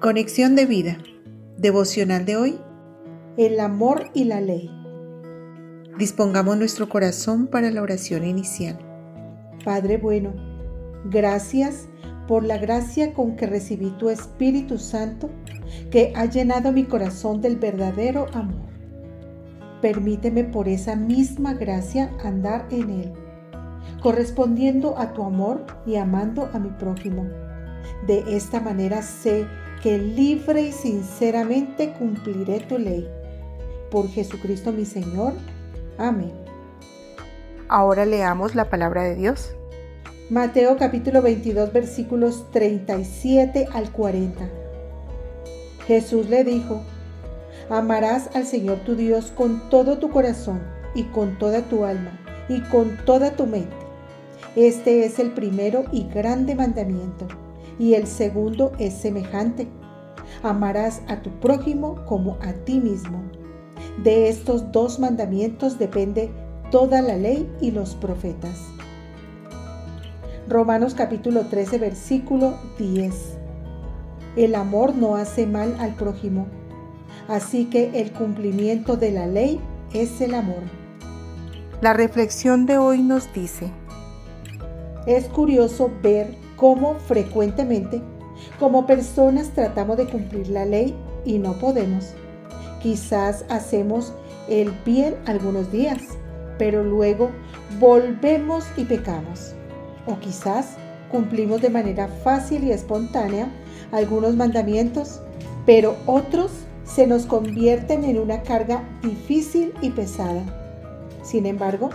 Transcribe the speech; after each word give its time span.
Conexión 0.00 0.56
de 0.56 0.64
vida. 0.64 0.96
Devocional 1.58 2.24
de 2.24 2.34
hoy. 2.38 2.58
El 3.36 3.60
amor 3.60 4.06
y 4.14 4.24
la 4.24 4.40
ley. 4.40 4.70
Dispongamos 5.98 6.56
nuestro 6.56 6.88
corazón 6.88 7.48
para 7.48 7.70
la 7.70 7.82
oración 7.82 8.24
inicial. 8.24 8.78
Padre 9.62 9.98
bueno, 9.98 10.32
gracias 11.04 11.86
por 12.26 12.44
la 12.44 12.56
gracia 12.56 13.12
con 13.12 13.36
que 13.36 13.46
recibí 13.46 13.90
tu 13.98 14.08
Espíritu 14.08 14.78
Santo 14.78 15.28
que 15.90 16.14
ha 16.16 16.24
llenado 16.24 16.72
mi 16.72 16.84
corazón 16.84 17.42
del 17.42 17.56
verdadero 17.56 18.24
amor. 18.32 18.70
Permíteme 19.82 20.44
por 20.44 20.66
esa 20.66 20.96
misma 20.96 21.52
gracia 21.52 22.10
andar 22.24 22.66
en 22.70 22.88
él, 22.88 23.12
correspondiendo 24.02 24.98
a 24.98 25.12
tu 25.12 25.22
amor 25.22 25.66
y 25.84 25.96
amando 25.96 26.48
a 26.54 26.58
mi 26.58 26.70
prójimo. 26.70 27.28
De 28.06 28.24
esta 28.34 28.60
manera 28.60 29.02
sé 29.02 29.46
que 29.82 29.98
libre 29.98 30.62
y 30.62 30.72
sinceramente 30.72 31.92
cumpliré 31.98 32.60
tu 32.60 32.78
ley. 32.78 33.08
Por 33.90 34.08
Jesucristo 34.08 34.72
mi 34.72 34.84
Señor. 34.84 35.32
Amén. 35.96 36.32
Ahora 37.68 38.04
leamos 38.04 38.54
la 38.54 38.68
palabra 38.68 39.04
de 39.04 39.16
Dios. 39.16 39.54
Mateo 40.28 40.76
capítulo 40.76 41.22
22 41.22 41.72
versículos 41.72 42.50
37 42.52 43.68
al 43.72 43.90
40. 43.90 44.48
Jesús 45.86 46.28
le 46.28 46.44
dijo, 46.44 46.82
amarás 47.68 48.30
al 48.34 48.46
Señor 48.46 48.78
tu 48.80 48.96
Dios 48.96 49.32
con 49.34 49.68
todo 49.70 49.98
tu 49.98 50.10
corazón 50.10 50.60
y 50.94 51.04
con 51.04 51.38
toda 51.38 51.62
tu 51.62 51.84
alma 51.84 52.20
y 52.48 52.60
con 52.60 52.96
toda 53.04 53.32
tu 53.32 53.46
mente. 53.46 53.76
Este 54.56 55.04
es 55.04 55.18
el 55.18 55.30
primero 55.30 55.84
y 55.90 56.06
grande 56.08 56.54
mandamiento 56.54 57.26
y 57.80 57.94
el 57.94 58.06
segundo 58.06 58.72
es 58.78 58.92
semejante. 58.92 59.66
Amarás 60.42 61.00
a 61.08 61.22
tu 61.22 61.30
prójimo 61.40 62.04
como 62.04 62.36
a 62.42 62.52
ti 62.52 62.78
mismo. 62.78 63.22
De 64.04 64.28
estos 64.28 64.70
dos 64.70 65.00
mandamientos 65.00 65.78
depende 65.78 66.30
toda 66.70 67.00
la 67.00 67.16
ley 67.16 67.50
y 67.60 67.70
los 67.70 67.94
profetas. 67.94 68.60
Romanos 70.46 70.94
capítulo 70.94 71.46
13 71.46 71.78
versículo 71.78 72.54
10. 72.78 73.38
El 74.36 74.54
amor 74.54 74.94
no 74.94 75.16
hace 75.16 75.46
mal 75.46 75.74
al 75.80 75.94
prójimo, 75.94 76.48
así 77.28 77.64
que 77.64 77.98
el 78.00 78.12
cumplimiento 78.12 78.96
de 78.96 79.10
la 79.10 79.26
ley 79.26 79.58
es 79.94 80.20
el 80.20 80.34
amor. 80.34 80.62
La 81.80 81.94
reflexión 81.94 82.66
de 82.66 82.76
hoy 82.76 83.00
nos 83.00 83.32
dice, 83.32 83.72
es 85.06 85.24
curioso 85.28 85.90
ver 86.02 86.36
cómo 86.60 86.96
frecuentemente 87.06 88.02
como 88.58 88.86
personas 88.86 89.48
tratamos 89.54 89.96
de 89.96 90.06
cumplir 90.06 90.48
la 90.48 90.66
ley 90.66 90.94
y 91.24 91.38
no 91.38 91.54
podemos. 91.54 92.12
Quizás 92.82 93.44
hacemos 93.48 94.12
el 94.48 94.70
bien 94.84 95.16
algunos 95.26 95.72
días, 95.72 96.02
pero 96.58 96.84
luego 96.84 97.30
volvemos 97.78 98.66
y 98.76 98.84
pecamos. 98.84 99.54
O 100.06 100.18
quizás 100.18 100.76
cumplimos 101.10 101.62
de 101.62 101.70
manera 101.70 102.08
fácil 102.08 102.64
y 102.64 102.72
espontánea 102.72 103.48
algunos 103.90 104.36
mandamientos, 104.36 105.20
pero 105.64 105.96
otros 106.06 106.50
se 106.84 107.06
nos 107.06 107.24
convierten 107.24 108.04
en 108.04 108.18
una 108.18 108.42
carga 108.42 108.82
difícil 109.02 109.72
y 109.80 109.90
pesada. 109.90 110.42
Sin 111.22 111.46
embargo, 111.46 111.90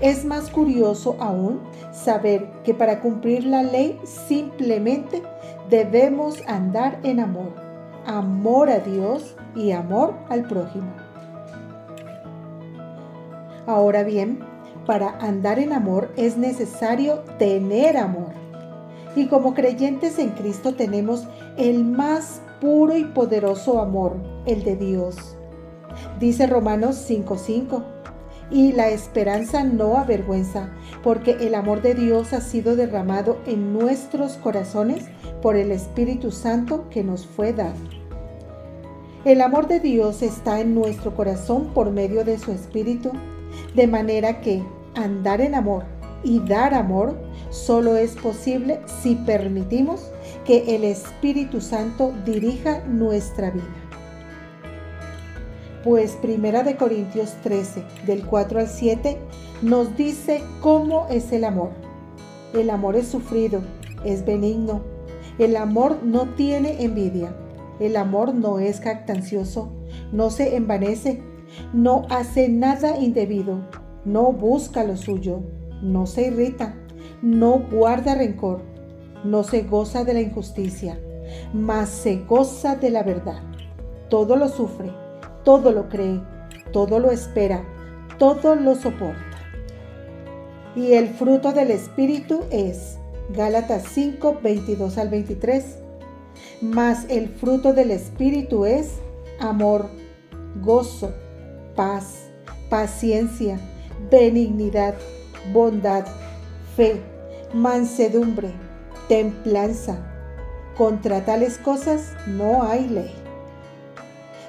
es 0.00 0.24
más 0.24 0.50
curioso 0.50 1.16
aún 1.20 1.60
saber 1.92 2.48
que 2.64 2.74
para 2.74 3.00
cumplir 3.00 3.44
la 3.44 3.62
ley 3.62 3.98
simplemente 4.04 5.22
debemos 5.68 6.42
andar 6.46 6.98
en 7.02 7.20
amor, 7.20 7.52
amor 8.06 8.70
a 8.70 8.78
Dios 8.78 9.36
y 9.54 9.72
amor 9.72 10.14
al 10.28 10.46
prójimo. 10.46 10.92
Ahora 13.66 14.02
bien, 14.02 14.40
para 14.86 15.10
andar 15.18 15.58
en 15.58 15.72
amor 15.72 16.10
es 16.16 16.36
necesario 16.36 17.20
tener 17.38 17.96
amor. 17.96 18.32
Y 19.14 19.26
como 19.26 19.54
creyentes 19.54 20.18
en 20.18 20.30
Cristo 20.30 20.74
tenemos 20.74 21.26
el 21.56 21.84
más 21.84 22.40
puro 22.60 22.96
y 22.96 23.04
poderoso 23.04 23.80
amor, 23.80 24.16
el 24.46 24.64
de 24.64 24.76
Dios. 24.76 25.36
Dice 26.18 26.46
Romanos 26.46 26.96
5:5 26.96 27.99
y 28.50 28.72
la 28.72 28.88
esperanza 28.88 29.64
no 29.64 29.96
avergüenza, 29.96 30.70
porque 31.02 31.36
el 31.40 31.54
amor 31.54 31.82
de 31.82 31.94
Dios 31.94 32.32
ha 32.32 32.40
sido 32.40 32.76
derramado 32.76 33.38
en 33.46 33.72
nuestros 33.72 34.34
corazones 34.34 35.04
por 35.40 35.56
el 35.56 35.70
Espíritu 35.70 36.30
Santo 36.30 36.88
que 36.90 37.04
nos 37.04 37.26
fue 37.26 37.52
dado. 37.52 37.76
El 39.24 39.42
amor 39.42 39.68
de 39.68 39.80
Dios 39.80 40.22
está 40.22 40.60
en 40.60 40.74
nuestro 40.74 41.14
corazón 41.14 41.70
por 41.74 41.90
medio 41.90 42.24
de 42.24 42.38
su 42.38 42.52
Espíritu, 42.52 43.12
de 43.74 43.86
manera 43.86 44.40
que 44.40 44.62
andar 44.94 45.40
en 45.40 45.54
amor 45.54 45.84
y 46.24 46.40
dar 46.40 46.74
amor 46.74 47.16
solo 47.50 47.96
es 47.96 48.12
posible 48.12 48.80
si 49.02 49.16
permitimos 49.16 50.10
que 50.44 50.74
el 50.74 50.84
Espíritu 50.84 51.60
Santo 51.60 52.12
dirija 52.24 52.80
nuestra 52.86 53.50
vida. 53.50 53.89
Pues 55.82 56.12
Primera 56.16 56.62
de 56.62 56.76
Corintios 56.76 57.32
13, 57.42 57.82
del 58.06 58.26
4 58.26 58.60
al 58.60 58.68
7, 58.68 59.16
nos 59.62 59.96
dice 59.96 60.42
cómo 60.60 61.06
es 61.08 61.32
el 61.32 61.42
amor. 61.42 61.70
El 62.52 62.68
amor 62.68 62.96
es 62.96 63.08
sufrido, 63.08 63.62
es 64.04 64.26
benigno. 64.26 64.82
El 65.38 65.56
amor 65.56 66.02
no 66.02 66.34
tiene 66.34 66.82
envidia. 66.84 67.34
El 67.78 67.96
amor 67.96 68.34
no 68.34 68.58
es 68.58 68.80
jactancioso, 68.80 69.72
no 70.12 70.28
se 70.28 70.54
envanece, 70.54 71.22
no 71.72 72.06
hace 72.10 72.50
nada 72.50 72.98
indebido, 72.98 73.60
no 74.04 74.32
busca 74.32 74.84
lo 74.84 74.98
suyo, 74.98 75.40
no 75.80 76.06
se 76.06 76.26
irrita, 76.26 76.74
no 77.22 77.62
guarda 77.70 78.14
rencor, 78.14 78.60
no 79.24 79.44
se 79.44 79.62
goza 79.62 80.04
de 80.04 80.12
la 80.12 80.20
injusticia, 80.20 81.00
mas 81.54 81.88
se 81.88 82.16
goza 82.16 82.76
de 82.76 82.90
la 82.90 83.02
verdad. 83.02 83.40
Todo 84.10 84.36
lo 84.36 84.50
sufre 84.50 84.92
todo 85.44 85.72
lo 85.72 85.88
cree, 85.88 86.20
todo 86.72 86.98
lo 86.98 87.10
espera, 87.10 87.64
todo 88.18 88.54
lo 88.54 88.74
soporta. 88.74 89.38
Y 90.76 90.92
el 90.92 91.08
fruto 91.08 91.52
del 91.52 91.70
Espíritu 91.70 92.44
es 92.50 92.98
Gálatas 93.30 93.84
5, 93.92 94.38
22 94.42 94.98
al 94.98 95.08
23. 95.08 95.78
Mas 96.60 97.06
el 97.08 97.28
fruto 97.28 97.72
del 97.72 97.90
Espíritu 97.90 98.64
es 98.64 98.98
amor, 99.40 99.88
gozo, 100.62 101.12
paz, 101.74 102.30
paciencia, 102.68 103.58
benignidad, 104.10 104.94
bondad, 105.52 106.04
fe, 106.76 107.00
mansedumbre, 107.52 108.50
templanza. 109.08 109.98
Contra 110.76 111.24
tales 111.24 111.58
cosas 111.58 112.12
no 112.26 112.62
hay 112.62 112.88
ley. 112.88 113.14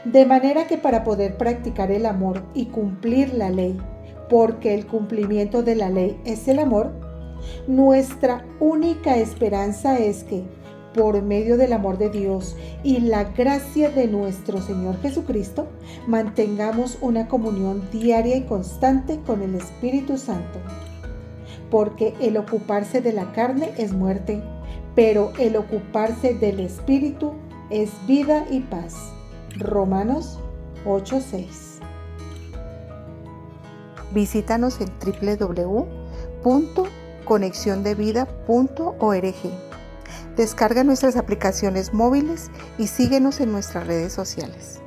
De 0.05 0.25
manera 0.25 0.65
que 0.65 0.77
para 0.77 1.03
poder 1.03 1.37
practicar 1.37 1.91
el 1.91 2.07
amor 2.07 2.41
y 2.55 2.65
cumplir 2.65 3.35
la 3.35 3.51
ley, 3.51 3.77
porque 4.29 4.73
el 4.73 4.87
cumplimiento 4.87 5.61
de 5.61 5.75
la 5.75 5.91
ley 5.91 6.19
es 6.25 6.47
el 6.47 6.57
amor, 6.57 6.91
nuestra 7.67 8.43
única 8.59 9.17
esperanza 9.17 9.99
es 9.99 10.23
que, 10.23 10.43
por 10.95 11.21
medio 11.21 11.55
del 11.55 11.71
amor 11.73 11.99
de 11.99 12.09
Dios 12.09 12.55
y 12.83 12.99
la 12.99 13.25
gracia 13.25 13.89
de 13.91 14.07
nuestro 14.07 14.59
Señor 14.59 14.99
Jesucristo, 15.01 15.67
mantengamos 16.07 16.97
una 17.01 17.27
comunión 17.27 17.87
diaria 17.91 18.37
y 18.37 18.41
constante 18.45 19.19
con 19.19 19.43
el 19.43 19.53
Espíritu 19.53 20.17
Santo. 20.17 20.57
Porque 21.69 22.15
el 22.19 22.37
ocuparse 22.37 23.01
de 23.01 23.13
la 23.13 23.31
carne 23.33 23.69
es 23.77 23.93
muerte, 23.93 24.41
pero 24.95 25.31
el 25.37 25.55
ocuparse 25.57 26.33
del 26.33 26.59
Espíritu 26.59 27.33
es 27.69 27.91
vida 28.07 28.45
y 28.49 28.61
paz. 28.61 28.95
Romanos 29.57 30.39
8:6. 30.85 31.79
Visítanos 34.13 34.79
en 34.81 34.89
www.conexiondevida.org. 36.43 39.35
Descarga 40.35 40.83
nuestras 40.83 41.15
aplicaciones 41.17 41.93
móviles 41.93 42.49
y 42.77 42.87
síguenos 42.87 43.39
en 43.39 43.51
nuestras 43.51 43.87
redes 43.87 44.13
sociales. 44.13 44.81